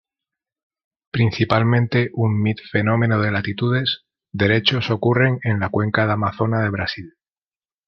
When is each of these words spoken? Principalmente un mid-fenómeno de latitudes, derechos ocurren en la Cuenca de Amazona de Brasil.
Principalmente 1.11 2.09
un 2.15 2.41
mid-fenómeno 2.41 3.21
de 3.21 3.29
latitudes, 3.29 4.05
derechos 4.31 4.89
ocurren 4.89 5.37
en 5.43 5.59
la 5.59 5.69
Cuenca 5.69 6.07
de 6.07 6.13
Amazona 6.13 6.63
de 6.63 6.71
Brasil. 6.71 7.13